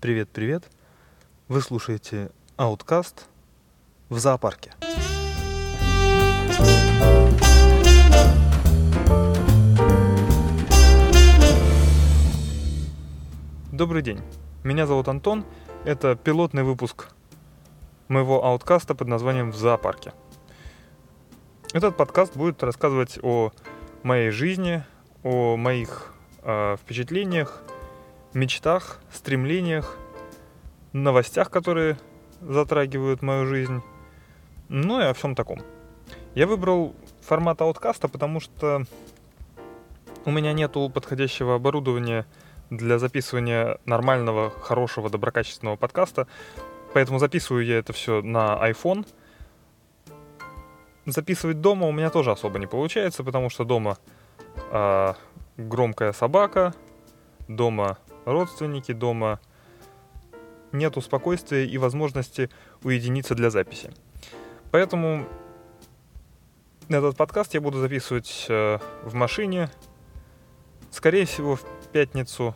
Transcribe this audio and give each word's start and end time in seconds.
Привет-привет. 0.00 0.62
Вы 1.48 1.60
слушаете 1.60 2.30
Ауткаст 2.56 3.26
в 4.08 4.18
зоопарке. 4.20 4.70
Добрый 13.72 14.02
день. 14.02 14.20
Меня 14.62 14.86
зовут 14.86 15.08
Антон. 15.08 15.44
Это 15.84 16.14
пилотный 16.14 16.62
выпуск 16.62 17.08
моего 18.06 18.44
ауткаста 18.44 18.94
под 18.94 19.08
названием 19.08 19.50
«В 19.50 19.56
зоопарке». 19.56 20.12
Этот 21.72 21.96
подкаст 21.96 22.36
будет 22.36 22.62
рассказывать 22.62 23.18
о 23.20 23.50
моей 24.04 24.30
жизни, 24.30 24.84
о 25.24 25.56
моих 25.56 26.14
э, 26.44 26.76
впечатлениях, 26.76 27.64
мечтах, 28.34 29.00
стремлениях, 29.12 29.96
новостях, 30.92 31.50
которые 31.50 31.98
затрагивают 32.40 33.22
мою 33.22 33.46
жизнь, 33.46 33.82
ну 34.68 35.00
и 35.00 35.04
о 35.04 35.14
всем 35.14 35.34
таком. 35.34 35.60
Я 36.34 36.46
выбрал 36.46 36.94
формат 37.20 37.60
ауткаста, 37.60 38.08
потому 38.08 38.40
что 38.40 38.84
у 40.24 40.30
меня 40.30 40.52
нету 40.52 40.90
подходящего 40.92 41.54
оборудования 41.54 42.26
для 42.70 42.98
записывания 42.98 43.78
нормального, 43.86 44.50
хорошего, 44.50 45.08
доброкачественного 45.08 45.76
подкаста, 45.76 46.26
поэтому 46.92 47.18
записываю 47.18 47.64
я 47.64 47.78
это 47.78 47.92
все 47.92 48.22
на 48.22 48.58
iPhone. 48.70 49.06
Записывать 51.06 51.62
дома 51.62 51.86
у 51.86 51.92
меня 51.92 52.10
тоже 52.10 52.30
особо 52.30 52.58
не 52.58 52.66
получается, 52.66 53.24
потому 53.24 53.48
что 53.48 53.64
дома 53.64 53.96
э, 54.70 55.14
громкая 55.56 56.12
собака, 56.12 56.74
дома 57.48 57.96
родственники, 58.32 58.92
дома 58.92 59.40
нет 60.72 60.96
спокойствия 61.02 61.66
и 61.66 61.78
возможности 61.78 62.50
уединиться 62.82 63.34
для 63.34 63.50
записи. 63.50 63.90
Поэтому 64.70 65.26
этот 66.88 67.16
подкаст 67.16 67.54
я 67.54 67.60
буду 67.60 67.80
записывать 67.80 68.46
э, 68.48 68.78
в 69.02 69.14
машине, 69.14 69.70
скорее 70.90 71.24
всего, 71.24 71.56
в 71.56 71.64
пятницу 71.92 72.54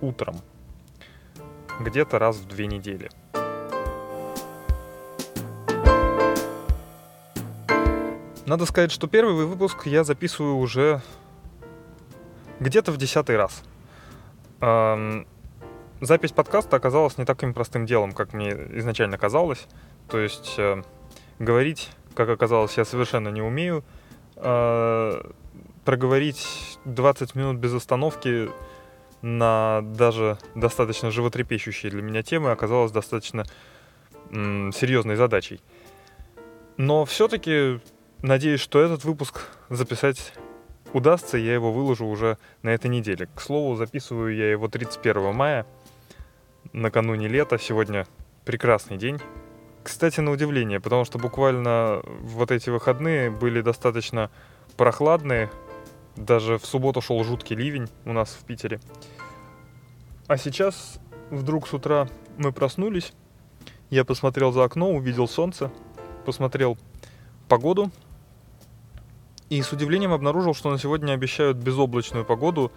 утром, 0.00 0.36
где-то 1.80 2.18
раз 2.18 2.36
в 2.36 2.46
две 2.46 2.66
недели. 2.66 3.10
Надо 8.46 8.66
сказать, 8.66 8.90
что 8.90 9.06
первый 9.06 9.46
выпуск 9.46 9.86
я 9.86 10.02
записываю 10.02 10.56
уже 10.56 11.00
где-то 12.58 12.90
в 12.92 12.96
десятый 12.96 13.36
раз. 13.36 13.62
Запись 14.62 16.32
подкаста 16.32 16.76
оказалась 16.76 17.18
не 17.18 17.24
таким 17.24 17.52
простым 17.54 17.86
делом, 17.86 18.12
как 18.12 18.32
мне 18.32 18.50
изначально 18.78 19.18
казалось. 19.18 19.66
То 20.08 20.18
есть 20.18 20.54
э, 20.58 20.82
говорить, 21.38 21.90
как 22.14 22.28
оказалось, 22.28 22.76
я 22.76 22.84
совершенно 22.84 23.28
не 23.28 23.42
умею. 23.42 23.84
Э, 24.36 25.22
проговорить 25.84 26.78
20 26.84 27.34
минут 27.34 27.58
без 27.58 27.74
остановки 27.74 28.50
на 29.20 29.82
даже 29.82 30.38
достаточно 30.54 31.10
животрепещущие 31.10 31.90
для 31.90 32.02
меня 32.02 32.22
темы 32.22 32.50
оказалось 32.50 32.90
достаточно 32.90 33.44
м, 34.30 34.72
серьезной 34.72 35.16
задачей. 35.16 35.60
Но 36.76 37.04
все-таки 37.04 37.80
надеюсь, 38.22 38.60
что 38.60 38.80
этот 38.80 39.04
выпуск 39.04 39.48
записать 39.68 40.32
удастся, 40.92 41.36
я 41.38 41.54
его 41.54 41.72
выложу 41.72 42.06
уже 42.06 42.38
на 42.62 42.70
этой 42.70 42.88
неделе. 42.88 43.28
К 43.34 43.40
слову, 43.40 43.76
записываю 43.76 44.34
я 44.34 44.50
его 44.50 44.68
31 44.68 45.34
мая, 45.34 45.66
накануне 46.72 47.28
лета. 47.28 47.58
Сегодня 47.58 48.06
прекрасный 48.44 48.96
день. 48.96 49.18
Кстати, 49.82 50.20
на 50.20 50.30
удивление, 50.30 50.80
потому 50.80 51.04
что 51.04 51.18
буквально 51.18 52.02
вот 52.04 52.50
эти 52.50 52.70
выходные 52.70 53.30
были 53.30 53.60
достаточно 53.60 54.30
прохладные. 54.76 55.50
Даже 56.14 56.58
в 56.58 56.66
субботу 56.66 57.00
шел 57.00 57.22
жуткий 57.24 57.56
ливень 57.56 57.88
у 58.04 58.12
нас 58.12 58.30
в 58.30 58.44
Питере. 58.44 58.80
А 60.28 60.36
сейчас 60.36 61.00
вдруг 61.30 61.66
с 61.66 61.72
утра 61.72 62.08
мы 62.36 62.52
проснулись. 62.52 63.12
Я 63.90 64.04
посмотрел 64.04 64.52
за 64.52 64.64
окно, 64.64 64.90
увидел 64.90 65.26
солнце, 65.26 65.70
посмотрел 66.24 66.78
погоду, 67.48 67.90
и 69.52 69.60
с 69.60 69.70
удивлением 69.70 70.14
обнаружил, 70.14 70.54
что 70.54 70.70
на 70.70 70.78
сегодня 70.78 71.12
обещают 71.12 71.58
безоблачную 71.58 72.24
погоду 72.24 72.72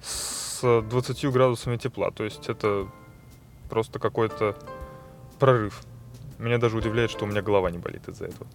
с 0.00 0.60
20 0.62 1.24
градусами 1.32 1.76
тепла. 1.76 2.12
То 2.12 2.22
есть 2.22 2.48
это 2.48 2.86
просто 3.68 3.98
какой-то 3.98 4.54
прорыв. 5.40 5.82
Меня 6.38 6.58
даже 6.58 6.76
удивляет, 6.76 7.10
что 7.10 7.24
у 7.24 7.26
меня 7.26 7.42
голова 7.42 7.72
не 7.72 7.78
болит 7.78 8.06
из-за 8.06 8.26
этого. 8.26 8.46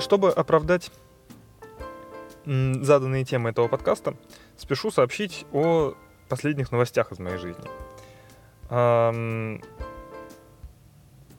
Чтобы 0.00 0.30
оправдать 0.30 0.92
заданные 2.46 3.24
темы 3.24 3.50
этого 3.50 3.68
подкаста, 3.68 4.14
спешу 4.56 4.90
сообщить 4.90 5.44
о 5.52 5.94
последних 6.28 6.72
новостях 6.72 7.12
из 7.12 7.18
моей 7.18 7.38
жизни. 7.38 7.66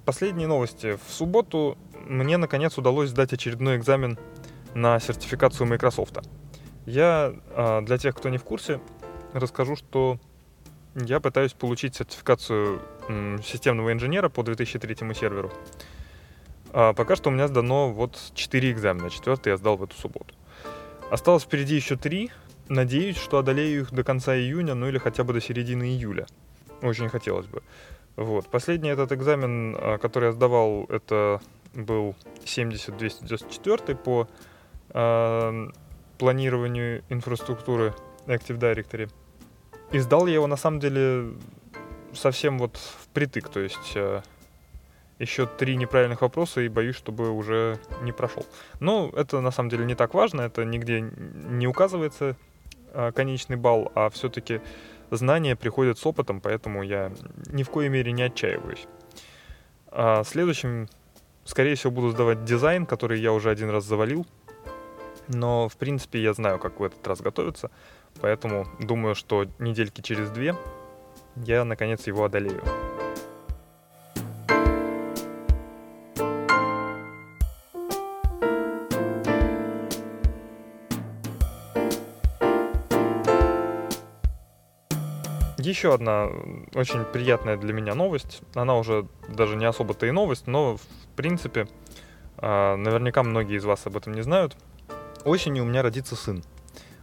Последние 0.06 0.48
новости. 0.48 0.98
В 1.06 1.12
субботу 1.12 1.78
мне 2.06 2.38
наконец 2.38 2.78
удалось 2.78 3.10
сдать 3.10 3.34
очередной 3.34 3.76
экзамен 3.78 4.18
на 4.74 5.00
сертификацию 5.00 5.68
Microsoft. 5.68 6.20
Я, 6.86 7.34
а, 7.50 7.82
для 7.82 7.98
тех, 7.98 8.16
кто 8.16 8.30
не 8.30 8.38
в 8.38 8.46
курсе, 8.46 8.80
расскажу, 9.34 9.76
что 9.76 10.20
я 10.96 11.20
пытаюсь 11.20 11.52
получить 11.52 11.96
сертификацию 11.96 12.82
системного 13.44 13.92
инженера 13.92 14.30
по 14.30 14.44
2003 14.44 15.14
серверу. 15.14 15.52
А 16.72 16.94
пока 16.94 17.16
что 17.16 17.30
у 17.30 17.34
меня 17.34 17.48
сдано 17.48 17.92
вот 17.92 18.18
4 18.34 18.72
экзамена, 18.72 19.10
четвертый 19.10 19.50
я 19.50 19.58
сдал 19.58 19.76
в 19.76 19.84
эту 19.84 19.96
субботу. 19.98 20.34
Осталось 21.10 21.44
впереди 21.44 21.76
еще 21.76 21.96
три. 21.96 22.32
Надеюсь, 22.68 23.18
что 23.18 23.38
одолею 23.38 23.82
их 23.82 23.94
до 23.94 24.04
конца 24.04 24.36
июня, 24.36 24.74
ну 24.74 24.90
или 24.90 24.98
хотя 24.98 25.24
бы 25.24 25.34
до 25.34 25.40
середины 25.40 25.84
июля. 25.84 26.28
Очень 26.82 27.08
хотелось 27.08 27.48
бы. 27.48 27.64
Вот. 28.18 28.50
Последний 28.50 28.90
этот 28.90 29.14
экзамен, 29.14 29.78
а, 29.80 29.98
который 30.00 30.26
я 30.26 30.32
сдавал, 30.34 30.86
это 30.90 31.40
был 31.74 32.16
70-294 32.44 33.96
по 33.96 34.28
э, 34.90 35.68
планированию 36.18 37.04
инфраструктуры 37.10 37.94
Active 38.26 38.58
Directory. 38.58 39.10
И 39.92 40.00
сдал 40.00 40.28
я 40.28 40.36
его 40.36 40.48
на 40.48 40.58
самом 40.58 40.80
деле 40.80 41.34
совсем 42.14 42.58
вот 42.58 42.78
впритык, 42.78 43.50
то 43.50 43.60
есть 43.60 43.94
э, 43.96 44.22
еще 45.20 45.48
три 45.48 45.76
неправильных 45.76 46.22
вопроса 46.22 46.62
и 46.62 46.68
боюсь, 46.68 46.96
чтобы 46.96 47.32
уже 47.32 47.80
не 48.02 48.12
прошел. 48.12 48.46
Но 48.80 49.12
это 49.16 49.42
на 49.42 49.52
самом 49.52 49.70
деле 49.70 49.86
не 49.86 49.96
так 49.96 50.14
важно, 50.14 50.42
это 50.42 50.64
нигде 50.64 51.02
не 51.02 51.68
указывается 51.68 52.36
а, 52.94 53.12
конечный 53.12 53.56
балл, 53.56 53.92
а 53.96 54.10
все-таки 54.10 54.62
знания 55.12 55.56
приходят 55.56 55.98
с 55.98 56.06
опытом, 56.06 56.42
поэтому 56.42 56.84
я 56.84 57.12
ни 57.48 57.64
в 57.64 57.70
коей 57.70 57.90
мере 57.90 58.12
не 58.12 58.24
отчаиваюсь. 58.24 58.86
А 59.90 60.24
следующим, 60.24 60.88
скорее 61.46 61.76
всего, 61.76 61.92
буду 61.92 62.10
сдавать 62.10 62.44
дизайн, 62.44 62.86
который 62.86 63.20
я 63.20 63.34
уже 63.34 63.50
один 63.50 63.70
раз 63.70 63.86
завалил. 63.86 64.26
Но, 65.28 65.68
в 65.68 65.76
принципе, 65.76 66.22
я 66.22 66.34
знаю, 66.34 66.58
как 66.58 66.80
в 66.80 66.84
этот 66.84 67.06
раз 67.06 67.20
готовиться, 67.20 67.70
поэтому 68.22 68.66
думаю, 68.80 69.14
что 69.14 69.46
недельки 69.60 70.02
через 70.02 70.30
две 70.30 70.56
я, 71.36 71.66
наконец, 71.66 72.08
его 72.08 72.24
одолею. 72.24 72.64
Еще 85.68 85.94
одна 85.94 86.30
очень 86.76 87.04
приятная 87.04 87.58
для 87.58 87.74
меня 87.74 87.94
новость. 87.94 88.42
Она 88.54 88.78
уже 88.78 89.06
даже 89.28 89.58
не 89.58 89.66
особо-то 89.66 90.06
и 90.06 90.12
новость, 90.12 90.48
но 90.48 90.78
в 90.78 90.82
принципе 91.18 91.68
а, 92.38 92.78
наверняка 92.78 93.22
многие 93.22 93.58
из 93.58 93.66
вас 93.66 93.86
об 93.86 93.98
этом 93.98 94.14
не 94.14 94.22
знают. 94.22 94.56
Осенью 95.26 95.64
у 95.64 95.68
меня 95.68 95.82
родится 95.82 96.16
сын. 96.16 96.42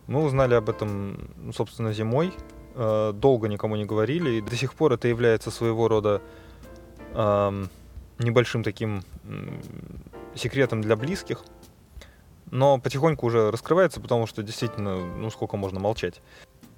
Мы 0.06 0.24
узнали 0.24 0.54
об 0.54 0.70
этом, 0.70 1.28
собственно, 1.54 1.92
зимой. 1.92 2.32
А, 2.74 3.12
долго 3.12 3.48
никому 3.48 3.76
не 3.76 3.84
говорили. 3.84 4.36
И 4.36 4.40
до 4.40 4.56
сих 4.56 4.72
пор 4.72 4.94
это 4.94 5.08
является 5.08 5.50
своего 5.50 5.86
рода 5.88 6.22
небольшим 8.18 8.64
таким 8.64 9.04
секретом 10.34 10.80
для 10.80 10.96
близких. 10.96 11.44
Но 12.50 12.78
потихоньку 12.78 13.26
уже 13.26 13.50
раскрывается, 13.50 14.00
потому 14.00 14.26
что 14.26 14.42
действительно, 14.42 14.96
ну 14.96 15.28
сколько 15.28 15.58
можно 15.58 15.78
молчать. 15.78 16.22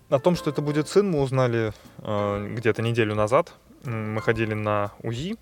О 0.09 0.21
том, 0.21 0.37
что 0.37 0.51
это 0.51 0.63
будет 0.63 0.87
сын, 0.87 1.11
мы 1.11 1.21
узнали 1.21 1.73
э, 1.99 2.55
где-то 2.55 2.81
неделю 2.81 3.17
назад. 3.17 3.53
Мы 3.85 4.21
ходили 4.23 4.55
на 4.55 4.93
УЗИ, 5.03 5.37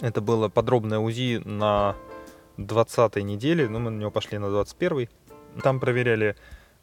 Это 0.00 0.20
было 0.20 0.50
подробное 0.50 0.98
УЗИ 0.98 1.40
на 1.44 1.96
20 2.58 3.16
неделе, 3.16 3.68
ну, 3.68 3.78
мы 3.78 3.90
на 3.90 4.00
него 4.00 4.10
пошли 4.10 4.38
на 4.38 4.50
21 4.50 5.08
Там 5.62 5.80
проверяли, 5.80 6.36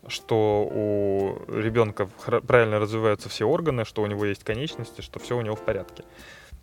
что 0.08 0.68
у 0.72 1.38
ребенка 1.52 2.10
правильно 2.48 2.80
развиваются 2.80 3.30
все 3.30 3.46
органы, 3.46 3.86
что 3.86 4.02
у 4.02 4.08
него 4.08 4.26
есть 4.26 4.44
конечности, 4.44 5.02
что 5.02 5.20
все 5.20 5.38
у 5.38 5.42
него 5.42 5.56
в 5.56 5.62
порядке. 5.62 6.04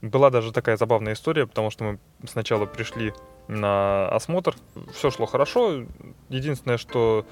Была 0.00 0.30
даже 0.30 0.52
такая 0.52 0.76
забавная 0.76 1.12
история, 1.12 1.46
потому 1.46 1.70
что 1.70 1.84
мы 1.84 1.98
сначала 2.26 2.66
пришли 2.66 3.12
на 3.46 4.08
осмотр, 4.08 4.56
все 4.92 5.12
шло 5.12 5.26
хорошо. 5.26 5.84
Единственное, 6.28 6.76
что 6.76 7.24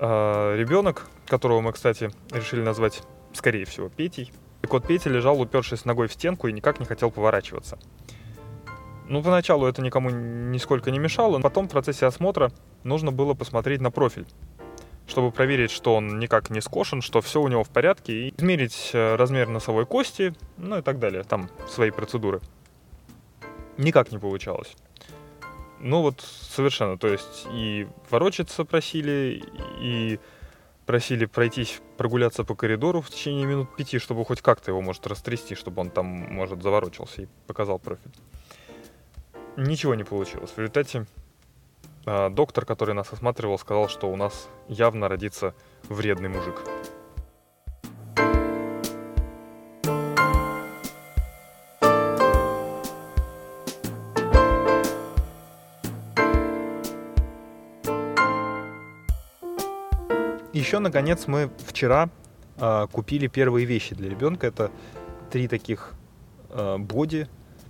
э, 0.00 0.56
ребенок, 0.56 1.06
которого 1.26 1.60
мы, 1.60 1.72
кстати, 1.72 2.10
решили 2.32 2.62
назвать, 2.62 3.02
скорее 3.32 3.64
всего, 3.64 3.88
Петей, 3.88 4.32
так 4.60 4.72
вот 4.72 4.86
Петя 4.86 5.10
лежал, 5.10 5.40
упершись 5.40 5.84
ногой 5.84 6.08
в 6.08 6.12
стенку 6.12 6.48
и 6.48 6.52
никак 6.52 6.80
не 6.80 6.86
хотел 6.86 7.10
поворачиваться. 7.10 7.78
Ну, 9.08 9.22
поначалу 9.22 9.66
это 9.66 9.82
никому 9.82 10.10
нисколько 10.10 10.90
не 10.90 10.98
мешало, 10.98 11.38
но 11.38 11.42
потом 11.42 11.66
в 11.66 11.70
процессе 11.72 12.06
осмотра 12.06 12.52
нужно 12.84 13.10
было 13.10 13.34
посмотреть 13.34 13.80
на 13.80 13.90
профиль, 13.90 14.26
чтобы 15.06 15.32
проверить, 15.32 15.72
что 15.72 15.96
он 15.96 16.18
никак 16.18 16.50
не 16.50 16.60
скошен, 16.60 17.02
что 17.02 17.20
все 17.20 17.40
у 17.40 17.48
него 17.48 17.64
в 17.64 17.70
порядке, 17.70 18.12
и 18.12 18.34
измерить 18.36 18.90
э, 18.92 19.16
размер 19.16 19.48
носовой 19.48 19.86
кости, 19.86 20.34
ну 20.58 20.78
и 20.78 20.82
так 20.82 21.00
далее, 21.00 21.24
там 21.24 21.50
свои 21.68 21.90
процедуры. 21.90 22.40
Никак 23.78 24.12
не 24.12 24.18
получалось. 24.18 24.76
Ну 25.80 26.02
вот 26.02 26.20
совершенно, 26.20 26.98
то 26.98 27.08
есть 27.08 27.46
и 27.52 27.88
ворочаться 28.10 28.64
просили, 28.64 29.42
и 29.80 30.20
просили 30.86 31.24
пройтись, 31.24 31.80
прогуляться 31.96 32.44
по 32.44 32.54
коридору 32.54 33.00
в 33.00 33.10
течение 33.10 33.46
минут 33.46 33.74
пяти, 33.76 33.98
чтобы 33.98 34.24
хоть 34.24 34.42
как-то 34.42 34.70
его 34.70 34.80
может 34.80 35.06
растрясти, 35.06 35.54
чтобы 35.54 35.80
он 35.80 35.90
там, 35.90 36.06
может, 36.06 36.62
заворочился 36.62 37.22
и 37.22 37.28
показал 37.46 37.78
профиль 37.78 38.10
ничего 39.56 39.94
не 39.94 40.04
получилось. 40.04 40.50
В 40.50 40.58
результате 40.58 41.06
э, 42.06 42.30
доктор, 42.30 42.64
который 42.64 42.94
нас 42.94 43.12
осматривал, 43.12 43.58
сказал, 43.58 43.88
что 43.88 44.10
у 44.10 44.16
нас 44.16 44.48
явно 44.68 45.08
родится 45.08 45.54
вредный 45.88 46.28
мужик. 46.28 46.56
Еще, 60.60 60.78
наконец, 60.78 61.26
мы 61.26 61.50
вчера 61.66 62.10
э, 62.58 62.86
купили 62.92 63.28
первые 63.28 63.64
вещи 63.64 63.94
для 63.94 64.10
ребенка. 64.10 64.46
Это 64.46 64.70
три 65.30 65.48
таких 65.48 65.94
э, 66.50 66.76
боди 66.76 67.28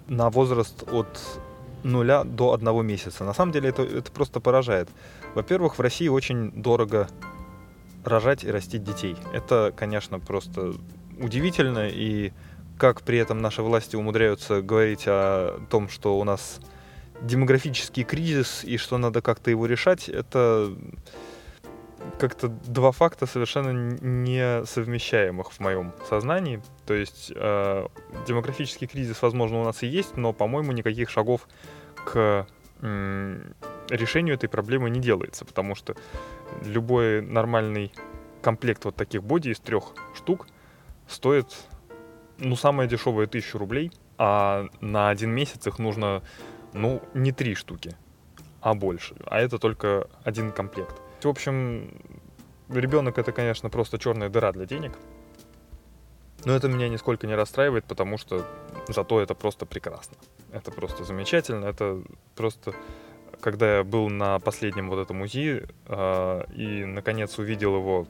на 0.09 0.29
возраст 0.29 0.83
от 0.91 1.21
нуля 1.85 2.25
до 2.25 2.53
одного 2.53 2.83
месяца. 2.83 3.23
На 3.23 3.33
самом 3.33 3.53
деле 3.53 3.69
это, 3.69 3.83
это 3.83 4.11
просто 4.11 4.41
поражает. 4.41 4.89
Во-первых, 5.37 5.79
в 5.79 5.81
России 5.81 6.09
очень 6.09 6.51
дорого 6.51 7.07
рожать 8.05 8.43
и 8.43 8.51
растить 8.51 8.83
детей. 8.83 9.15
Это, 9.33 9.73
конечно, 9.77 10.19
просто 10.19 10.75
удивительно. 11.17 11.89
И 11.89 12.33
как 12.77 13.03
при 13.03 13.19
этом 13.19 13.39
наши 13.39 13.63
власти 13.63 13.95
умудряются 13.95 14.63
говорить 14.63 15.05
о 15.07 15.61
том, 15.71 15.89
что 15.89 16.19
у 16.19 16.25
нас 16.25 16.59
демографический 17.23 18.03
кризис 18.03 18.65
и 18.65 18.79
что 18.79 18.99
надо 18.99 19.23
как-то 19.23 19.53
его 19.53 19.67
решать, 19.67 20.09
это 20.09 20.75
как-то 22.21 22.49
два 22.49 22.93
факта 22.93 23.27
совершенно 23.27 23.71
несовмещаемых 24.01 25.53
в 25.53 25.61
моем 25.61 25.93
сознании. 26.09 26.63
То 26.87 26.95
есть 26.95 27.33
э, 27.35 27.87
демографический 28.27 28.87
кризис, 28.87 29.23
возможно, 29.23 29.61
у 29.61 29.65
нас 29.65 29.83
и 29.83 29.87
есть, 29.87 30.17
но, 30.17 30.33
по-моему, 30.33 30.73
никаких 30.73 31.09
шагов 31.09 31.49
к 31.97 32.47
э, 32.83 33.53
решению 33.89 34.35
этой 34.35 34.49
проблемы 34.49 34.91
не 34.91 35.01
делается, 35.01 35.45
потому 35.45 35.75
что 35.75 35.97
любой 36.65 37.23
нормальный 37.23 37.91
комплект 38.43 38.85
вот 38.85 38.97
таких 38.97 39.23
боди 39.23 39.49
из 39.49 39.59
трех 39.59 39.85
штук 40.15 40.47
стоит, 41.09 41.47
ну, 42.39 42.55
самое 42.55 42.89
дешевое 42.89 43.27
тысячу 43.27 43.59
рублей, 43.59 43.93
а 44.19 44.67
на 44.81 45.09
один 45.09 45.31
месяц 45.31 45.67
их 45.67 45.79
нужно, 45.79 46.23
ну, 46.75 47.03
не 47.15 47.33
три 47.33 47.55
штуки, 47.55 47.97
а 48.61 48.75
больше. 48.75 49.17
А 49.25 49.41
это 49.41 49.59
только 49.59 50.07
один 50.23 50.53
комплект. 50.53 51.01
В 51.25 51.29
общем, 51.29 51.91
ребенок 52.69 53.19
это, 53.19 53.33
конечно, 53.33 53.69
просто 53.71 53.99
черная 53.99 54.29
дыра 54.29 54.53
для 54.53 54.67
денег. 54.67 54.93
Но 56.45 56.55
это 56.55 56.69
меня 56.69 56.89
нисколько 56.89 57.27
не 57.27 57.35
расстраивает, 57.35 57.85
потому 57.85 58.17
что 58.17 58.47
зато 58.89 59.21
это 59.21 59.35
просто 59.35 59.67
прекрасно. 59.67 60.17
Это 60.53 60.71
просто 60.71 61.05
замечательно. 61.05 61.67
Это 61.67 62.03
просто, 62.35 62.75
когда 63.41 63.79
я 63.79 63.85
был 63.85 64.09
на 64.09 64.39
последнем 64.39 64.89
вот 64.89 65.01
этом 65.01 65.21
УЗИ 65.21 65.69
э, 65.87 66.43
и 66.55 66.85
наконец 66.85 67.39
увидел 67.39 67.77
его, 67.77 68.07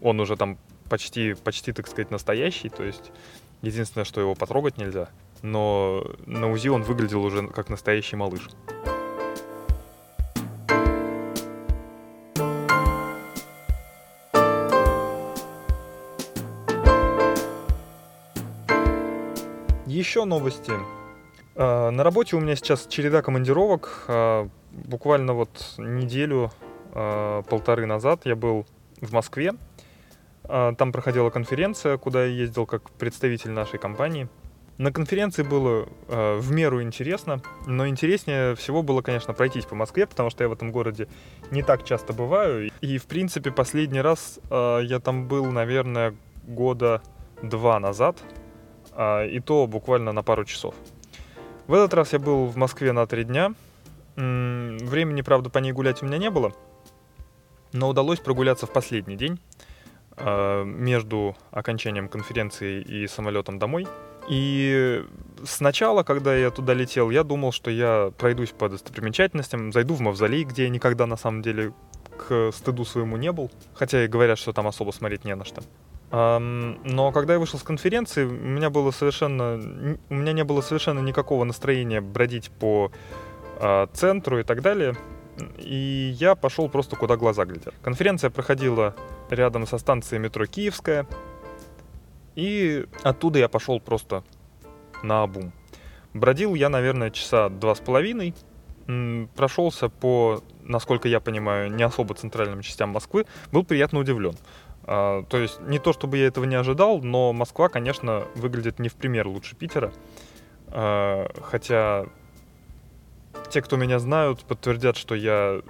он 0.00 0.18
уже 0.18 0.36
там 0.36 0.58
почти, 0.90 1.34
почти, 1.34 1.72
так 1.72 1.86
сказать, 1.86 2.10
настоящий. 2.10 2.68
То 2.68 2.82
есть 2.82 3.12
единственное, 3.62 4.04
что 4.04 4.20
его 4.20 4.34
потрогать 4.34 4.76
нельзя. 4.76 5.08
Но 5.42 6.04
на 6.26 6.50
УЗИ 6.50 6.68
он 6.68 6.82
выглядел 6.82 7.24
уже 7.24 7.46
как 7.48 7.68
настоящий 7.68 8.16
малыш. 8.16 8.48
Еще 20.12 20.26
новости. 20.26 20.74
А, 21.56 21.88
на 21.88 22.04
работе 22.04 22.36
у 22.36 22.40
меня 22.40 22.54
сейчас 22.54 22.86
череда 22.86 23.22
командировок. 23.22 24.04
А, 24.08 24.46
буквально 24.70 25.32
вот 25.32 25.48
неделю, 25.78 26.52
а, 26.92 27.40
полторы 27.44 27.86
назад 27.86 28.26
я 28.26 28.36
был 28.36 28.66
в 29.00 29.10
Москве. 29.14 29.52
Там 30.46 30.92
проходила 30.92 31.30
конференция, 31.30 31.96
куда 31.96 32.26
я 32.26 32.30
ездил 32.30 32.66
как 32.66 32.90
представитель 32.90 33.52
нашей 33.52 33.78
компании. 33.78 34.28
На 34.76 34.92
конференции 34.92 35.44
было 35.44 35.88
в 36.08 36.52
меру 36.52 36.82
интересно, 36.82 37.40
но 37.66 37.88
интереснее 37.88 38.54
всего 38.54 38.82
было, 38.82 39.00
конечно, 39.00 39.32
пройтись 39.32 39.64
по 39.64 39.74
Москве, 39.74 40.06
потому 40.06 40.28
что 40.28 40.44
я 40.44 40.50
в 40.50 40.52
этом 40.52 40.72
городе 40.72 41.08
не 41.50 41.62
так 41.62 41.86
часто 41.86 42.12
бываю. 42.12 42.70
И, 42.82 42.98
в 42.98 43.06
принципе, 43.06 43.50
последний 43.50 44.02
раз 44.02 44.40
я 44.50 45.00
там 45.02 45.26
был, 45.26 45.46
наверное, 45.46 46.14
года 46.46 47.00
два 47.40 47.80
назад, 47.80 48.18
и 48.96 49.40
то 49.44 49.66
буквально 49.66 50.12
на 50.12 50.22
пару 50.22 50.44
часов. 50.44 50.74
В 51.66 51.74
этот 51.74 51.94
раз 51.94 52.12
я 52.12 52.18
был 52.18 52.46
в 52.46 52.56
Москве 52.56 52.92
на 52.92 53.06
три 53.06 53.24
дня. 53.24 53.54
Времени, 54.16 55.22
правда, 55.22 55.48
по 55.48 55.58
ней 55.58 55.72
гулять 55.72 56.02
у 56.02 56.06
меня 56.06 56.18
не 56.18 56.30
было, 56.30 56.52
но 57.72 57.88
удалось 57.88 58.20
прогуляться 58.20 58.66
в 58.66 58.72
последний 58.72 59.16
день 59.16 59.40
а, 60.16 60.64
между 60.64 61.34
окончанием 61.50 62.08
конференции 62.08 62.82
и 62.82 63.06
самолетом 63.06 63.58
домой. 63.58 63.86
И 64.28 65.04
сначала, 65.44 66.02
когда 66.02 66.34
я 66.34 66.50
туда 66.50 66.74
летел, 66.74 67.10
я 67.10 67.24
думал, 67.24 67.52
что 67.52 67.70
я 67.70 68.12
пройдусь 68.18 68.50
по 68.50 68.68
достопримечательностям, 68.68 69.72
зайду 69.72 69.94
в 69.94 70.00
мавзолей, 70.00 70.44
где 70.44 70.64
я 70.64 70.68
никогда 70.68 71.06
на 71.06 71.16
самом 71.16 71.42
деле 71.42 71.72
к 72.16 72.52
стыду 72.52 72.84
своему 72.84 73.16
не 73.16 73.32
был, 73.32 73.50
хотя 73.74 74.04
и 74.04 74.08
говорят, 74.08 74.38
что 74.38 74.52
там 74.52 74.66
особо 74.66 74.92
смотреть 74.92 75.24
не 75.24 75.34
на 75.34 75.44
что. 75.44 75.62
Но 76.12 77.10
когда 77.12 77.32
я 77.32 77.38
вышел 77.38 77.58
с 77.58 77.62
конференции, 77.62 78.24
у 78.24 78.30
меня 78.30 78.68
было 78.68 78.90
совершенно, 78.90 79.98
у 80.10 80.14
меня 80.14 80.32
не 80.34 80.44
было 80.44 80.60
совершенно 80.60 81.00
никакого 81.00 81.44
настроения 81.44 82.02
бродить 82.02 82.50
по 82.50 82.92
а, 83.56 83.86
центру 83.94 84.38
и 84.38 84.42
так 84.42 84.60
далее. 84.60 84.94
И 85.56 86.14
я 86.18 86.34
пошел 86.34 86.68
просто 86.68 86.96
куда 86.96 87.16
глаза 87.16 87.46
глядят. 87.46 87.74
Конференция 87.82 88.28
проходила 88.28 88.94
рядом 89.30 89.66
со 89.66 89.78
станцией 89.78 90.20
метро 90.20 90.44
Киевская. 90.44 91.06
И 92.34 92.86
оттуда 93.02 93.38
я 93.38 93.48
пошел 93.48 93.80
просто 93.80 94.22
на 95.02 95.22
обум. 95.22 95.52
Бродил 96.12 96.54
я, 96.54 96.68
наверное, 96.68 97.10
часа 97.10 97.48
два 97.48 97.74
с 97.74 97.80
половиной. 97.80 98.34
Прошелся 99.36 99.88
по, 99.88 100.42
насколько 100.62 101.08
я 101.08 101.20
понимаю, 101.20 101.72
не 101.72 101.82
особо 101.82 102.14
центральным 102.14 102.60
частям 102.60 102.90
Москвы. 102.90 103.24
Был 103.50 103.64
приятно 103.64 104.00
удивлен. 104.00 104.34
А, 104.84 105.22
то 105.24 105.38
есть 105.38 105.60
не 105.60 105.78
то, 105.78 105.92
чтобы 105.92 106.18
я 106.18 106.26
этого 106.26 106.44
не 106.44 106.56
ожидал, 106.56 107.00
но 107.00 107.32
Москва, 107.32 107.68
конечно, 107.68 108.24
выглядит 108.34 108.78
не 108.78 108.88
в 108.88 108.94
пример 108.94 109.26
лучше 109.26 109.56
Питера. 109.56 109.92
А, 110.68 111.30
хотя 111.42 112.06
те, 113.50 113.62
кто 113.62 113.76
меня 113.76 113.98
знают, 113.98 114.44
подтвердят, 114.44 114.96
что 114.96 115.14
я 115.14 115.62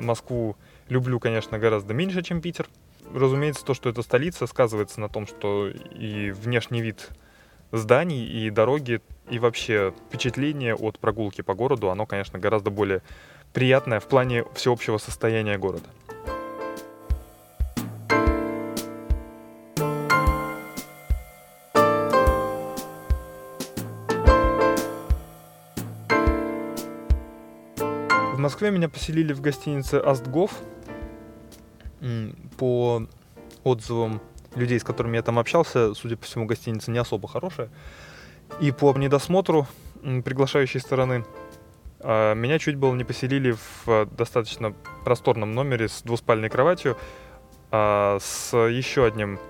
Москву 0.00 0.56
люблю, 0.88 1.20
конечно, 1.20 1.58
гораздо 1.58 1.94
меньше, 1.94 2.22
чем 2.22 2.40
Питер. 2.40 2.68
Разумеется, 3.12 3.64
то, 3.64 3.74
что 3.74 3.88
это 3.88 4.02
столица, 4.02 4.46
сказывается 4.46 5.00
на 5.00 5.08
том, 5.08 5.26
что 5.26 5.68
и 5.68 6.30
внешний 6.30 6.82
вид 6.82 7.08
зданий, 7.72 8.24
и 8.24 8.50
дороги, 8.50 9.00
и 9.30 9.38
вообще 9.38 9.92
впечатление 10.08 10.74
от 10.74 10.98
прогулки 10.98 11.42
по 11.42 11.54
городу, 11.54 11.90
оно, 11.90 12.06
конечно, 12.06 12.38
гораздо 12.38 12.70
более 12.70 13.02
приятное 13.52 14.00
в 14.00 14.06
плане 14.06 14.44
всеобщего 14.54 14.98
состояния 14.98 15.58
города. 15.58 15.88
В 28.38 28.40
Москве 28.40 28.70
меня 28.70 28.88
поселили 28.88 29.32
в 29.32 29.40
гостинице 29.40 29.96
Астгов. 29.96 30.52
По 32.56 33.02
отзывам 33.64 34.20
людей, 34.54 34.78
с 34.78 34.84
которыми 34.84 35.16
я 35.16 35.22
там 35.22 35.40
общался, 35.40 35.92
судя 35.94 36.16
по 36.16 36.24
всему, 36.24 36.46
гостиница 36.46 36.92
не 36.92 36.98
особо 36.98 37.26
хорошая. 37.26 37.68
И 38.60 38.70
по 38.70 38.96
недосмотру 38.96 39.66
приглашающей 40.24 40.78
стороны 40.78 41.24
а, 41.98 42.34
меня 42.34 42.60
чуть 42.60 42.76
было 42.76 42.94
не 42.94 43.02
поселили 43.02 43.56
в 43.84 44.06
достаточно 44.16 44.72
просторном 45.04 45.52
номере 45.56 45.88
с 45.88 46.02
двуспальной 46.02 46.48
кроватью 46.48 46.96
а, 47.72 48.18
с 48.20 48.56
еще 48.56 49.04
одним 49.04 49.40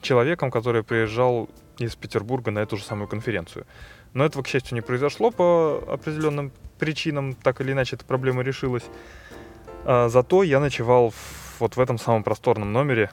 человеком, 0.00 0.50
который 0.50 0.82
приезжал 0.82 1.48
из 1.78 1.94
Петербурга 1.94 2.50
на 2.50 2.58
эту 2.58 2.76
же 2.76 2.82
самую 2.82 3.06
конференцию. 3.06 3.66
Но 4.14 4.24
этого, 4.24 4.42
к 4.42 4.48
счастью, 4.48 4.74
не 4.74 4.80
произошло 4.80 5.30
по 5.30 5.80
определенным 5.86 6.50
причинам, 6.82 7.34
так 7.34 7.60
или 7.60 7.70
иначе 7.70 7.94
эта 7.94 8.04
проблема 8.04 8.42
решилась. 8.42 8.82
А, 9.84 10.08
зато 10.08 10.42
я 10.42 10.58
ночевал 10.58 11.10
в, 11.10 11.60
вот 11.60 11.76
в 11.76 11.80
этом 11.80 11.96
самом 11.96 12.24
просторном 12.24 12.72
номере 12.72 13.08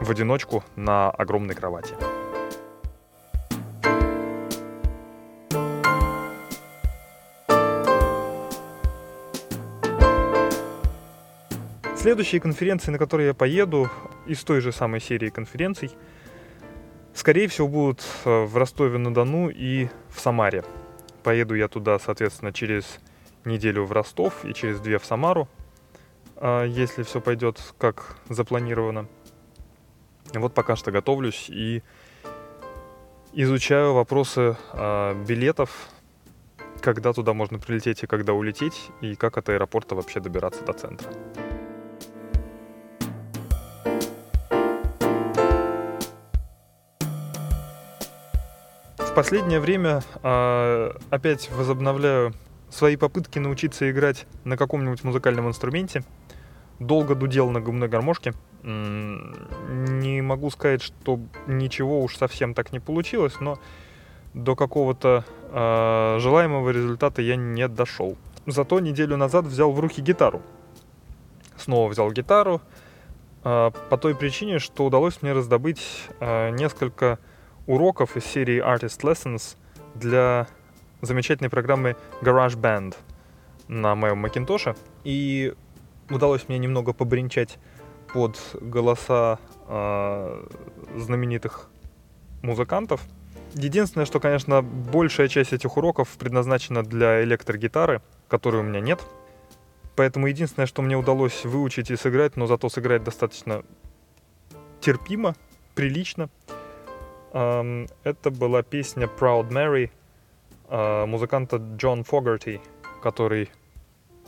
в 0.00 0.08
одиночку 0.08 0.62
на 0.76 1.10
огромной 1.10 1.56
кровати. 1.56 1.94
Следующие 11.96 12.40
конференции, 12.40 12.92
на 12.92 12.98
которые 12.98 13.28
я 13.28 13.34
поеду, 13.34 13.90
из 14.28 14.44
той 14.44 14.60
же 14.60 14.70
самой 14.70 15.00
серии 15.00 15.30
конференций, 15.30 15.90
скорее 17.14 17.48
всего, 17.48 17.66
будут 17.66 18.04
э, 18.24 18.44
в 18.44 18.56
Ростове-на-Дону 18.56 19.48
и 19.48 19.88
в 20.08 20.20
Самаре. 20.20 20.62
Поеду 21.22 21.54
я 21.54 21.68
туда, 21.68 21.98
соответственно, 21.98 22.52
через 22.52 22.98
неделю 23.44 23.84
в 23.84 23.92
Ростов 23.92 24.44
и 24.44 24.54
через 24.54 24.80
две 24.80 24.98
в 24.98 25.04
Самару, 25.04 25.48
а, 26.36 26.64
если 26.64 27.02
все 27.02 27.20
пойдет 27.20 27.60
как 27.78 28.16
запланировано. 28.28 29.06
Вот 30.34 30.54
пока 30.54 30.76
что 30.76 30.90
готовлюсь 30.90 31.48
и 31.48 31.82
изучаю 33.32 33.94
вопросы 33.94 34.56
а, 34.72 35.14
билетов, 35.24 35.88
когда 36.80 37.12
туда 37.12 37.32
можно 37.32 37.58
прилететь 37.58 38.02
и 38.02 38.06
когда 38.06 38.32
улететь, 38.32 38.90
и 39.00 39.14
как 39.14 39.38
от 39.38 39.48
аэропорта 39.48 39.94
вообще 39.94 40.20
добираться 40.20 40.64
до 40.64 40.72
центра. 40.72 41.12
В 49.12 49.14
последнее 49.14 49.60
время 49.60 50.02
э, 50.22 50.92
опять 51.10 51.50
возобновляю 51.50 52.32
свои 52.70 52.96
попытки 52.96 53.38
научиться 53.38 53.90
играть 53.90 54.26
на 54.44 54.56
каком-нибудь 54.56 55.04
музыкальном 55.04 55.48
инструменте. 55.48 56.02
Долго 56.78 57.14
дудел 57.14 57.50
на 57.50 57.60
губной 57.60 57.88
гармошке. 57.88 58.32
Не 58.62 60.22
могу 60.22 60.48
сказать, 60.48 60.80
что 60.80 61.20
ничего 61.46 62.02
уж 62.02 62.16
совсем 62.16 62.54
так 62.54 62.72
не 62.72 62.80
получилось, 62.80 63.34
но 63.38 63.58
до 64.32 64.56
какого-то 64.56 65.26
э, 65.50 66.16
желаемого 66.18 66.70
результата 66.70 67.20
я 67.20 67.36
не 67.36 67.68
дошел. 67.68 68.16
Зато 68.46 68.80
неделю 68.80 69.18
назад 69.18 69.44
взял 69.44 69.72
в 69.72 69.78
руки 69.78 70.00
гитару. 70.00 70.40
Снова 71.58 71.90
взял 71.90 72.10
гитару 72.12 72.62
э, 73.44 73.72
по 73.90 73.98
той 73.98 74.14
причине, 74.14 74.58
что 74.58 74.86
удалось 74.86 75.20
мне 75.20 75.34
раздобыть 75.34 75.82
э, 76.18 76.48
несколько 76.52 77.18
уроков 77.72 78.18
из 78.18 78.26
серии 78.26 78.62
Artist 78.62 79.00
Lessons 79.00 79.56
для 79.94 80.46
замечательной 81.00 81.48
программы 81.48 81.96
GarageBand 82.20 82.94
на 83.66 83.94
моем 83.94 84.18
Макинтоше. 84.18 84.76
И 85.04 85.54
удалось 86.10 86.48
мне 86.48 86.58
немного 86.58 86.92
побренчать 86.92 87.58
под 88.12 88.38
голоса 88.60 89.38
э, 89.68 90.46
знаменитых 90.96 91.70
музыкантов. 92.42 93.00
Единственное, 93.54 94.04
что, 94.04 94.20
конечно, 94.20 94.60
большая 94.60 95.28
часть 95.28 95.54
этих 95.54 95.78
уроков 95.78 96.10
предназначена 96.18 96.82
для 96.82 97.24
электрогитары, 97.24 98.02
которой 98.28 98.60
у 98.60 98.64
меня 98.64 98.80
нет. 98.80 99.00
Поэтому 99.96 100.26
единственное, 100.26 100.66
что 100.66 100.82
мне 100.82 100.96
удалось 100.96 101.46
выучить 101.46 101.90
и 101.90 101.96
сыграть, 101.96 102.36
но 102.36 102.46
зато 102.46 102.68
сыграть 102.68 103.02
достаточно 103.02 103.62
терпимо, 104.82 105.34
прилично— 105.74 106.28
это 107.32 108.30
была 108.30 108.62
песня 108.62 109.06
Proud 109.06 109.48
Mary 109.48 109.90
а, 110.74 111.04
музыканта 111.04 111.58
Джон 111.76 112.02
Фогарти, 112.02 112.60
который, 113.02 113.50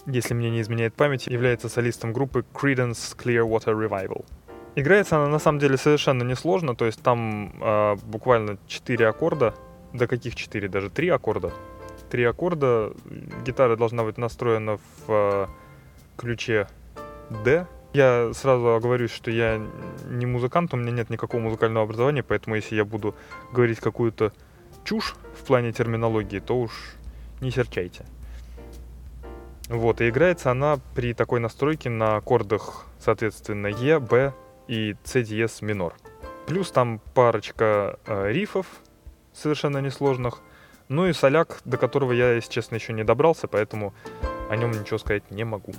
если 0.05 0.35
мне 0.35 0.51
не 0.51 0.61
изменяет 0.61 0.95
память, 0.95 1.27
является 1.27 1.71
солистом 1.71 2.13
группы 2.13 2.45
Creedence 2.53 3.17
Clearwater 3.17 3.75
Revival. 3.75 4.27
Играется 4.77 5.17
она 5.17 5.29
на 5.29 5.39
самом 5.39 5.59
деле 5.59 5.79
совершенно 5.79 6.23
несложно, 6.23 6.75
то 6.75 6.85
есть 6.85 7.03
там 7.03 7.55
э, 7.63 7.97
буквально 8.05 8.59
4 8.67 9.07
аккорда, 9.09 9.55
до 9.95 10.07
каких 10.07 10.35
4, 10.35 10.69
даже 10.69 10.91
3 10.91 11.09
аккорда. 11.09 11.51
3 12.11 12.25
аккорда, 12.25 12.93
гитара 13.47 13.77
должна 13.77 14.05
быть 14.05 14.19
настроена 14.19 14.77
в 14.77 15.09
э, 15.09 15.47
ключе 16.19 16.69
D, 17.31 17.67
я 17.95 18.33
сразу 18.35 18.75
оговорюсь, 18.75 19.13
что 19.13 19.31
я 19.31 19.63
не 20.07 20.27
музыкант, 20.27 20.75
у 20.75 20.77
меня 20.77 20.91
нет 20.91 21.11
никакого 21.11 21.41
музыкального 21.41 21.85
образования, 21.85 22.25
поэтому 22.25 22.57
если 22.57 22.75
я 22.75 22.85
буду 22.85 23.15
говорить 23.53 23.79
какую-то 23.79 24.33
чушь 24.85 25.15
в 25.41 25.47
плане 25.47 25.73
терминологии, 25.73 26.41
то 26.41 26.59
уж 26.59 26.73
не 27.41 27.51
серчайте. 27.51 28.05
Вот, 29.69 30.01
и 30.01 30.09
играется 30.09 30.51
она 30.51 30.79
при 30.95 31.15
такой 31.15 31.41
настройке 31.41 31.89
на 31.89 32.17
аккордах, 32.17 32.85
соответственно, 32.99 33.69
Е, 33.69 33.99
Б 33.99 34.35
и 34.69 34.97
С 35.05 35.23
диез 35.23 35.63
минор. 35.63 35.95
Плюс 36.47 36.71
там 36.71 37.01
парочка 37.15 37.99
э, 38.07 38.33
рифов 38.33 38.67
совершенно 39.33 39.79
несложных, 39.79 40.41
ну 40.89 41.07
и 41.07 41.13
соляк, 41.13 41.61
до 41.65 41.79
которого 41.79 42.13
я, 42.13 42.33
если 42.33 42.51
честно, 42.51 42.75
еще 42.75 42.93
не 42.93 43.05
добрался, 43.05 43.49
поэтому 43.49 43.95
о 44.51 44.57
нем 44.57 44.73
ничего 44.73 44.99
сказать 44.99 45.31
не 45.31 45.45
могу. 45.45 45.73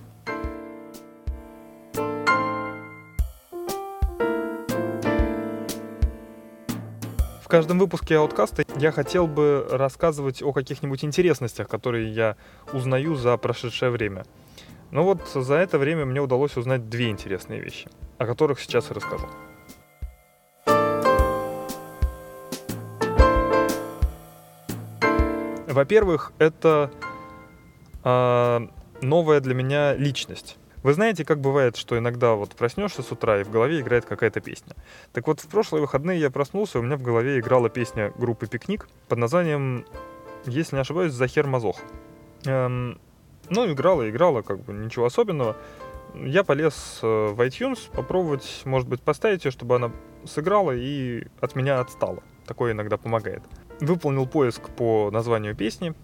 В 7.45 7.47
каждом 7.47 7.77
выпуске 7.77 8.17
ауткаста 8.17 8.63
я 8.79 8.91
хотел 8.91 9.27
бы 9.27 9.67
рассказывать 9.69 10.41
о 10.41 10.51
каких-нибудь 10.51 11.05
интересностях, 11.05 11.69
которые 11.69 12.11
я 12.11 12.37
узнаю 12.73 13.13
за 13.13 13.37
прошедшее 13.37 13.91
время. 13.91 14.25
Но 14.89 15.03
вот 15.03 15.19
за 15.27 15.53
это 15.53 15.77
время 15.77 16.05
мне 16.05 16.19
удалось 16.19 16.57
узнать 16.57 16.89
две 16.89 17.11
интересные 17.11 17.61
вещи, 17.61 17.87
о 18.17 18.25
которых 18.25 18.59
сейчас 18.59 18.89
и 18.89 18.95
расскажу. 18.95 19.27
Во-первых, 25.67 26.33
это 26.39 26.89
э, 28.03 28.67
новая 29.03 29.39
для 29.39 29.53
меня 29.53 29.93
личность. 29.93 30.57
Вы 30.85 30.93
знаете, 30.93 31.25
как 31.25 31.41
бывает, 31.41 31.77
что 31.77 31.97
иногда 31.97 32.35
вот 32.35 32.55
проснешься 32.55 33.01
с 33.01 33.11
утра 33.11 33.41
и 33.41 33.43
в 33.43 33.49
голове 33.49 33.79
играет 33.79 34.05
какая-то 34.05 34.39
песня. 34.39 34.75
Так 35.13 35.25
вот, 35.25 35.39
в 35.39 35.47
прошлые 35.47 35.81
выходные 35.81 36.19
я 36.19 36.29
проснулся, 36.29 36.77
у 36.77 36.83
меня 36.83 36.95
в 36.95 37.01
голове 37.01 37.39
играла 37.39 37.71
песня 37.71 38.13
группы 38.19 38.45
«Пикник» 38.45 38.87
под 39.07 39.17
названием, 39.17 39.87
если 40.45 40.75
не 40.75 40.81
ошибаюсь, 40.81 41.11
«Захер 41.11 41.47
Мазох». 41.47 41.77
Эм, 42.45 42.99
ну, 43.49 43.71
играла, 43.71 44.07
играла, 44.07 44.43
как 44.43 44.59
бы 44.59 44.73
ничего 44.73 45.05
особенного. 45.05 45.57
Я 46.13 46.43
полез 46.43 46.99
э, 47.01 47.07
в 47.07 47.41
iTunes 47.41 47.79
попробовать, 47.91 48.61
может 48.65 48.87
быть, 48.87 49.01
поставить 49.01 49.43
ее, 49.43 49.49
чтобы 49.49 49.77
она 49.77 49.91
сыграла 50.23 50.71
и 50.71 51.25
от 51.41 51.55
меня 51.55 51.79
отстала. 51.79 52.21
Такое 52.45 52.73
иногда 52.73 52.97
помогает. 52.97 53.41
Выполнил 53.79 54.27
поиск 54.27 54.69
по 54.69 55.09
названию 55.09 55.55
песни 55.55 55.95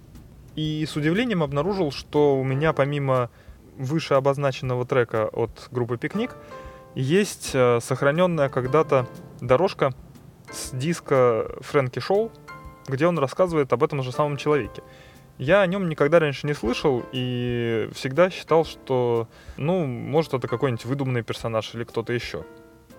и 0.55 0.83
с 0.87 0.95
удивлением 0.95 1.43
обнаружил, 1.43 1.91
что 1.91 2.35
у 2.35 2.43
меня 2.43 2.73
помимо 2.73 3.29
выше 3.81 4.13
обозначенного 4.13 4.85
трека 4.85 5.27
от 5.27 5.67
группы 5.71 5.97
«Пикник» 5.97 6.35
есть 6.95 7.51
э, 7.53 7.79
сохраненная 7.81 8.49
когда-то 8.49 9.07
дорожка 9.39 9.93
с 10.51 10.71
диска 10.71 11.49
Фрэнки 11.61 11.99
Шоу, 11.99 12.31
где 12.87 13.07
он 13.07 13.17
рассказывает 13.17 13.71
об 13.73 13.83
этом 13.83 14.03
же 14.03 14.11
самом 14.11 14.37
человеке. 14.37 14.83
Я 15.37 15.61
о 15.61 15.67
нем 15.67 15.89
никогда 15.89 16.19
раньше 16.19 16.45
не 16.45 16.53
слышал 16.53 17.03
и 17.11 17.89
всегда 17.93 18.29
считал, 18.29 18.65
что, 18.65 19.27
ну, 19.57 19.85
может, 19.85 20.33
это 20.33 20.47
какой-нибудь 20.47 20.85
выдуманный 20.85 21.23
персонаж 21.23 21.73
или 21.73 21.83
кто-то 21.83 22.13
еще. 22.13 22.45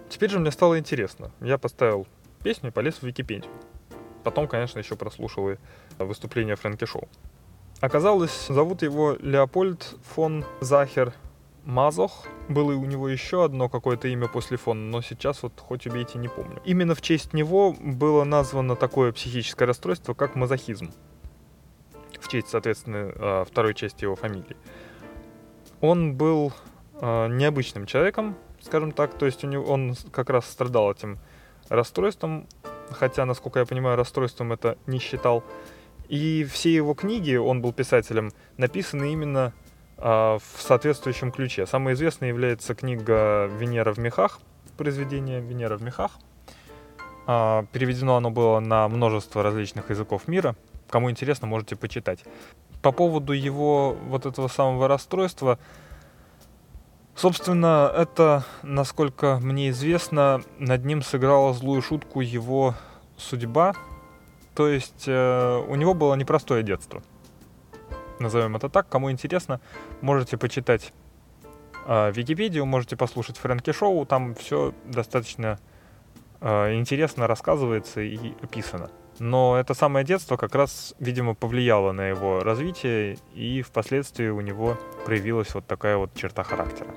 Теперь 0.09 0.31
же 0.31 0.41
мне 0.41 0.51
стало 0.51 0.79
интересно. 0.79 1.31
Я 1.41 1.59
поставил 1.59 2.07
песню 2.43 2.71
и 2.71 2.73
полез 2.73 2.97
в 2.97 3.03
Википедию. 3.05 3.53
Потом, 4.25 4.49
конечно, 4.49 4.79
еще 4.79 4.97
прослушал 4.97 5.51
и 5.51 5.57
выступление 5.99 6.57
Фрэнки 6.57 6.85
Шоу. 6.85 7.09
Оказалось, 7.83 8.47
зовут 8.47 8.83
его 8.83 9.17
Леопольд 9.19 9.97
фон 10.15 10.45
Захер 10.61 11.13
Мазох. 11.65 12.29
Было 12.49 12.77
у 12.77 12.85
него 12.85 13.09
еще 13.09 13.45
одно 13.45 13.69
какое-то 13.69 14.07
имя 14.07 14.29
после 14.29 14.57
фона, 14.57 14.81
но 14.83 15.03
сейчас 15.03 15.43
вот 15.43 15.55
хоть 15.59 15.85
убейте 15.89 16.17
не 16.19 16.29
помню. 16.29 16.63
Именно 16.65 16.95
в 16.95 17.03
честь 17.03 17.33
него 17.33 17.75
было 17.81 18.23
названо 18.23 18.77
такое 18.77 19.11
психическое 19.11 19.65
расстройство, 19.65 20.15
как 20.15 20.37
мазохизм. 20.37 20.93
В 22.21 22.29
честь, 22.29 22.51
соответственно, 22.51 23.13
а, 23.17 23.45
второй 23.45 23.75
части 23.75 24.05
его 24.05 24.15
фамилии. 24.15 24.57
Он 25.81 26.15
был 26.15 26.53
э, 27.01 27.27
необычным 27.31 27.87
человеком, 27.87 28.37
скажем 28.61 28.93
так, 28.93 29.15
то 29.15 29.27
есть 29.27 29.43
у 29.43 29.49
него, 29.49 29.65
он 29.65 29.97
как 30.13 30.31
раз 30.31 30.47
страдал 30.47 30.93
этим 30.93 31.19
расстройством, 31.69 32.47
хотя, 32.91 33.27
насколько 33.27 33.59
я 33.59 33.67
понимаю, 33.67 33.97
расстройством 33.97 34.53
это 34.53 34.79
не 34.87 35.01
считал. 35.01 35.43
И 36.13 36.45
все 36.45 36.75
его 36.75 36.93
книги, 36.93 37.37
он 37.37 37.63
был 37.63 37.73
писателем, 37.73 38.33
написаны 38.59 39.15
именно 39.15 39.55
э, 39.97 40.03
в 40.03 40.61
соответствующем 40.61 41.33
ключе. 41.33 41.67
Самой 41.67 41.95
известной 41.95 42.29
является 42.29 42.75
книга 42.75 43.47
«Венера 43.47 43.95
в 43.95 43.99
мехах», 43.99 44.39
произведение 44.77 45.41
«Венера 45.41 45.79
в 45.79 45.83
мехах». 45.83 46.11
Э, 47.27 47.65
переведено 47.73 48.17
оно 48.17 48.31
было 48.31 48.61
на 48.61 48.87
множество 48.89 49.43
различных 49.43 49.89
языков 49.89 50.29
мира. 50.29 50.55
Кому 50.91 51.11
интересно, 51.11 51.47
можете 51.47 51.77
почитать. 51.77 52.27
По 52.83 52.93
поводу 52.93 53.33
его 53.33 53.97
вот 54.09 54.27
этого 54.27 54.49
самого 54.49 54.89
расстройства, 54.89 55.59
Собственно, 57.15 57.93
это, 57.95 58.45
насколько 58.63 59.39
мне 59.43 59.69
известно, 59.71 60.43
над 60.59 60.85
ним 60.85 61.03
сыграла 61.03 61.53
злую 61.55 61.81
шутку 61.81 62.21
его 62.21 62.75
судьба. 63.19 63.75
То 64.55 64.69
есть 64.69 65.05
э, 65.07 65.65
у 65.69 65.75
него 65.75 65.95
было 65.95 66.15
непростое 66.15 66.63
детство. 66.63 67.03
Назовем 68.19 68.57
это 68.57 68.69
так. 68.69 68.89
Кому 68.89 69.11
интересно, 69.11 69.61
можете 70.01 70.37
почитать 70.37 70.93
э, 71.87 72.13
Википедию, 72.13 72.67
можете 72.67 72.97
послушать 72.97 73.39
Фрэнки 73.39 73.73
Шоу. 73.73 74.05
Там 74.07 74.35
все 74.35 74.75
достаточно 74.85 75.59
э, 76.41 76.75
интересно 76.75 77.27
рассказывается 77.27 78.01
и 78.01 78.35
описано. 78.43 78.91
Но 79.19 79.57
это 79.59 79.75
самое 79.75 80.05
детство 80.05 80.37
как 80.37 80.55
раз, 80.55 80.95
видимо, 80.99 81.35
повлияло 81.35 81.93
на 81.93 82.09
его 82.09 82.41
развитие, 82.41 83.19
и 83.35 83.63
впоследствии 83.63 84.29
у 84.29 84.41
него 84.41 84.79
проявилась 85.05 85.55
вот 85.55 85.67
такая 85.67 85.97
вот 85.97 86.15
черта 86.15 86.43
характера. 86.43 86.89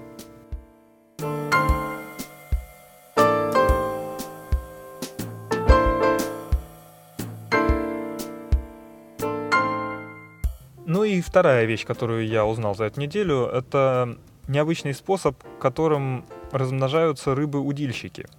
Вторая 11.35 11.65
вещь, 11.65 11.85
которую 11.85 12.25
я 12.25 12.45
узнал 12.45 12.75
за 12.75 12.85
эту 12.85 13.01
неделю, 13.01 13.45
это 13.45 14.17
необычный 14.47 14.93
способ, 14.93 15.35
которым 15.59 16.23
размножаются 16.51 17.35
рыбы-удильщики– 17.35 18.25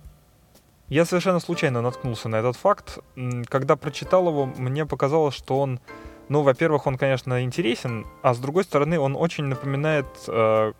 я 0.88 1.04
совершенно 1.04 1.40
случайно 1.40 1.82
наткнулся 1.82 2.28
на 2.28 2.36
этот 2.36 2.56
факт. 2.56 3.00
Когда 3.48 3.74
прочитал 3.74 4.28
его, 4.28 4.46
мне 4.46 4.86
показалось, 4.86 5.34
что 5.34 5.58
он, 5.58 5.80
ну, 6.28 6.42
во-первых, 6.42 6.86
он, 6.86 6.96
конечно, 6.96 7.42
интересен, 7.42 8.06
а 8.22 8.34
с 8.34 8.38
другой 8.38 8.62
стороны, 8.62 8.96
он 9.00 9.16
очень 9.16 9.44
напоминает 9.44 10.06
э, 10.28 10.72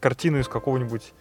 картину 0.00 0.38
из 0.38 0.48
какого-нибудь 0.48 1.12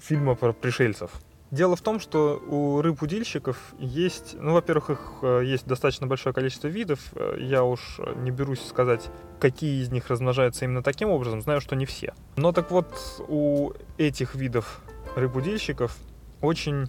фильма 0.00 0.34
про 0.34 0.54
пришельцев. 0.54 1.10
Дело 1.52 1.76
в 1.76 1.82
том, 1.82 2.00
что 2.00 2.42
у 2.48 2.80
рыб-удильщиков 2.80 3.58
есть, 3.78 4.34
ну, 4.40 4.54
во-первых, 4.54 4.88
их 4.88 5.00
э, 5.20 5.42
есть 5.44 5.66
достаточно 5.66 6.06
большое 6.06 6.34
количество 6.34 6.66
видов. 6.66 6.98
Э, 7.14 7.36
я 7.38 7.62
уж 7.62 8.00
не 8.16 8.30
берусь 8.30 8.66
сказать, 8.66 9.10
какие 9.38 9.82
из 9.82 9.90
них 9.90 10.08
размножаются 10.08 10.64
именно 10.64 10.82
таким 10.82 11.10
образом, 11.10 11.42
знаю, 11.42 11.60
что 11.60 11.76
не 11.76 11.84
все. 11.84 12.14
Но 12.36 12.52
так 12.52 12.70
вот, 12.70 12.86
у 13.28 13.72
этих 13.98 14.34
видов 14.34 14.80
рыб-удильщиков 15.14 15.94
очень 16.40 16.86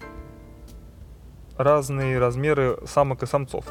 разные 1.58 2.18
размеры 2.18 2.78
самок 2.86 3.22
и 3.22 3.26
самцов. 3.26 3.66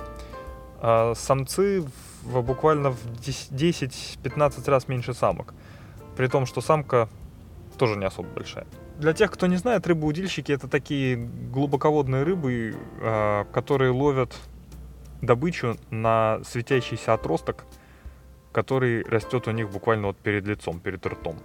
А 0.80 1.16
самцы 1.16 1.84
в, 2.22 2.42
буквально 2.44 2.92
в 2.92 3.04
10-15 3.20 4.70
раз 4.70 4.88
меньше 4.88 5.16
самок. 5.16 5.56
При 6.16 6.28
том, 6.28 6.46
что 6.46 6.62
самка 6.62 7.10
тоже 7.78 7.98
не 7.98 8.06
особо 8.06 8.30
большая. 8.30 8.66
Для 8.98 9.14
тех, 9.14 9.32
кто 9.32 9.48
не 9.48 9.58
знает, 9.58 9.88
рыбы-удильщики 9.88 10.52
это 10.52 10.68
такие 10.68 11.16
глубоководные 11.18 12.24
рыбы, 12.24 12.76
а, 13.02 13.46
которые 13.46 13.92
ловят 13.92 14.36
добычу 15.22 15.78
на 15.90 16.42
светящийся 16.44 17.14
отросток, 17.14 17.66
который 18.52 19.04
растет 19.04 19.48
у 19.48 19.52
них 19.52 19.70
буквально 19.70 20.08
вот 20.08 20.18
перед 20.18 20.46
лицом, 20.46 20.80
перед 20.80 21.06
ртом. 21.06 21.38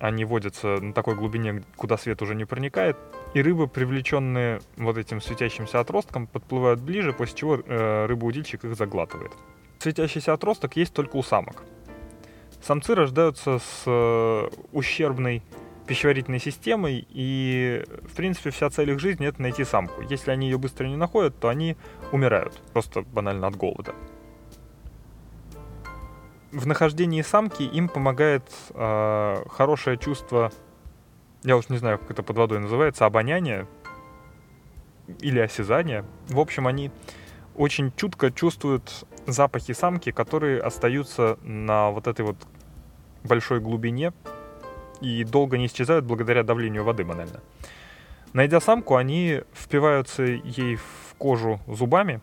Они 0.00 0.24
водятся 0.24 0.80
на 0.80 0.92
такой 0.92 1.16
глубине, 1.16 1.62
куда 1.76 1.96
свет 1.98 2.22
уже 2.22 2.34
не 2.34 2.44
проникает, 2.44 2.96
и 3.34 3.42
рыбы, 3.42 3.66
привлеченные 3.66 4.60
вот 4.76 4.96
этим 4.96 5.20
светящимся 5.20 5.80
отростком, 5.80 6.26
подплывают 6.26 6.80
ближе, 6.80 7.12
после 7.12 7.36
чего 7.36 7.56
э, 7.56 8.06
рыба-удильщик 8.06 8.64
их 8.64 8.76
заглатывает. 8.76 9.32
Светящийся 9.80 10.32
отросток 10.32 10.76
есть 10.76 10.92
только 10.92 11.16
у 11.16 11.22
самок. 11.22 11.64
Самцы 12.62 12.94
рождаются 12.94 13.58
с 13.58 13.82
э, 13.86 14.48
ущербной 14.72 15.42
пищеварительной 15.88 16.38
системой, 16.38 17.06
и, 17.08 17.84
в 18.04 18.14
принципе, 18.14 18.50
вся 18.50 18.70
цель 18.70 18.90
их 18.90 19.00
жизни— 19.00 19.26
это 19.28 19.42
найти 19.42 19.64
самку. 19.64 20.02
Если 20.02 20.30
они 20.30 20.48
ее 20.48 20.58
быстро 20.58 20.86
не 20.86 20.96
находят, 20.96 21.38
то 21.40 21.48
они 21.48 21.76
умирают, 22.12 22.60
просто 22.72 23.02
банально 23.02 23.46
от 23.46 23.56
голода. 23.56 23.94
В 26.52 26.66
нахождении 26.66 27.22
самки 27.22 27.62
им 27.62 27.88
помогает 27.88 28.44
э, 28.70 29.44
хорошее 29.50 29.98
чувство 29.98 30.50
я 31.42 31.56
уж 31.56 31.68
не 31.68 31.78
знаю, 31.78 31.98
как 31.98 32.10
это 32.10 32.22
под 32.22 32.36
водой 32.36 32.58
называется, 32.58 33.06
обоняние 33.06 33.66
или 35.20 35.38
осязание. 35.38 36.04
В 36.28 36.40
общем, 36.40 36.66
они 36.66 36.90
очень 37.54 37.92
чутко 37.96 38.30
чувствуют 38.30 39.06
запахи 39.26 39.72
самки, 39.72 40.10
которые 40.10 40.60
остаются 40.60 41.38
на 41.42 41.90
вот 41.90 42.06
этой 42.06 42.24
вот 42.24 42.36
большой 43.24 43.60
глубине 43.60 44.12
и 45.00 45.24
долго 45.24 45.58
не 45.58 45.66
исчезают 45.66 46.04
благодаря 46.04 46.42
давлению 46.42 46.84
воды 46.84 47.04
банально. 47.04 47.40
Найдя 48.32 48.60
самку, 48.60 48.96
они 48.96 49.40
впиваются 49.54 50.22
ей 50.22 50.76
в 50.76 51.14
кожу 51.16 51.60
зубами, 51.66 52.20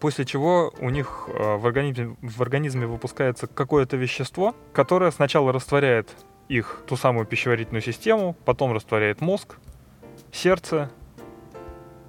после 0.00 0.24
чего 0.26 0.72
у 0.80 0.90
них 0.90 1.28
э, 1.28 1.56
в 1.56 1.66
организме, 1.66 2.16
в 2.20 2.42
организме 2.42 2.86
выпускается 2.86 3.46
какое-то 3.46 3.96
вещество, 3.96 4.54
которое 4.72 5.10
сначала 5.10 5.50
растворяет 5.52 6.10
их 6.48 6.82
ту 6.86 6.96
самую 6.96 7.26
пищеварительную 7.26 7.82
систему, 7.82 8.36
потом 8.44 8.74
растворяет 8.74 9.22
мозг, 9.22 9.56
сердце. 10.30 10.90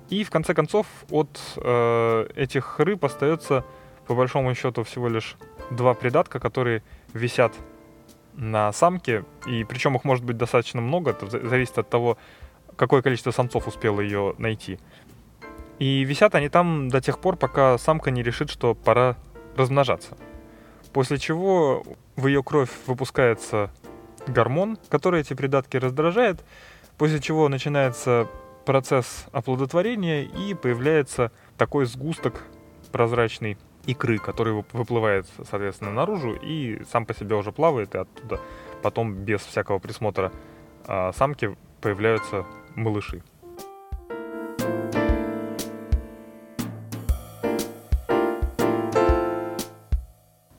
И 0.09 0.23
в 0.23 0.29
конце 0.29 0.53
концов 0.53 0.87
от 1.09 1.39
э, 1.55 2.27
этих 2.35 2.79
рыб 2.79 3.05
остается 3.05 3.63
по 4.07 4.13
большому 4.13 4.53
счету 4.55 4.83
всего 4.83 5.07
лишь 5.07 5.37
два 5.71 5.93
придатка, 5.93 6.39
которые 6.39 6.83
висят 7.13 7.53
на 8.35 8.71
самке, 8.71 9.25
и 9.47 9.63
причем 9.63 9.95
их 9.95 10.03
может 10.03 10.23
быть 10.23 10.37
достаточно 10.37 10.81
много, 10.81 11.11
это 11.11 11.27
зависит 11.27 11.77
от 11.77 11.89
того, 11.89 12.17
какое 12.75 13.01
количество 13.01 13.31
самцов 13.31 13.67
успело 13.67 14.01
ее 14.01 14.35
найти. 14.37 14.79
И 15.79 16.03
висят 16.03 16.35
они 16.35 16.49
там 16.49 16.89
до 16.89 17.01
тех 17.01 17.19
пор, 17.19 17.35
пока 17.35 17.77
самка 17.77 18.11
не 18.11 18.23
решит, 18.23 18.49
что 18.49 18.75
пора 18.75 19.17
размножаться. 19.55 20.17
После 20.93 21.17
чего 21.17 21.83
в 22.15 22.27
ее 22.27 22.43
кровь 22.43 22.69
выпускается 22.87 23.71
гормон, 24.27 24.77
который 24.89 25.21
эти 25.21 25.33
придатки 25.33 25.77
раздражает, 25.77 26.43
после 26.97 27.19
чего 27.19 27.49
начинается 27.49 28.29
процесс 28.65 29.25
оплодотворения 29.31 30.23
и 30.23 30.53
появляется 30.53 31.31
такой 31.57 31.85
сгусток 31.85 32.43
прозрачный 32.91 33.57
икры, 33.87 34.17
который 34.17 34.53
выплывает, 34.73 35.27
соответственно, 35.49 35.91
наружу 35.91 36.33
и 36.33 36.83
сам 36.91 37.05
по 37.05 37.13
себе 37.13 37.35
уже 37.35 37.51
плавает, 37.51 37.95
и 37.95 37.99
оттуда 37.99 38.39
потом 38.81 39.13
без 39.13 39.41
всякого 39.41 39.79
присмотра 39.79 40.31
а, 40.85 41.11
самки 41.13 41.55
появляются 41.81 42.45
малыши. 42.75 43.23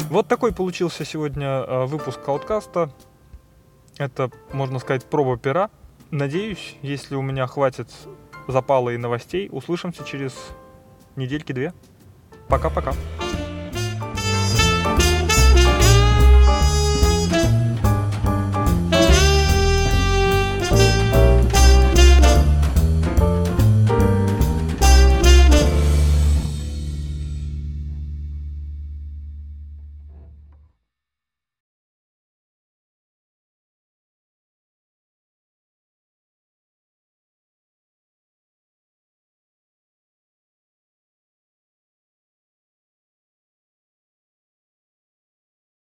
Вот 0.08 0.28
такой 0.28 0.52
получился 0.52 1.04
сегодня 1.04 1.46
а, 1.46 1.86
выпуск 1.86 2.20
Кауткаста. 2.24 2.90
Это, 3.98 4.30
можно 4.52 4.78
сказать, 4.78 5.04
проба 5.04 5.36
пера. 5.36 5.70
Надеюсь, 6.10 6.76
если 6.82 7.16
у 7.16 7.22
меня 7.22 7.46
хватит 7.46 7.88
запала 8.46 8.90
и 8.90 8.96
новостей, 8.96 9.48
услышимся 9.50 10.04
через 10.04 10.32
недельки-две. 11.16 11.72
Пока-пока. 12.48 12.92